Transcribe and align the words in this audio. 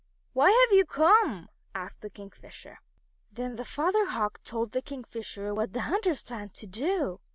"Why 0.33 0.49
have 0.49 0.75
you 0.75 0.83
come?" 0.83 1.47
asked 1.75 2.01
the 2.01 2.09
Kingfisher. 2.09 2.79
Then 3.31 3.55
the 3.55 3.63
Father 3.63 4.07
Hawk 4.09 4.41
told 4.43 4.71
the 4.71 4.81
Kingfisher 4.81 5.53
what 5.53 5.73
the 5.73 5.81
hunters 5.81 6.23
planned 6.23 6.55
to 6.55 6.65
do. 6.65 7.21